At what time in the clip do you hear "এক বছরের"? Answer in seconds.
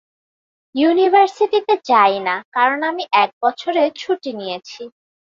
3.23-3.89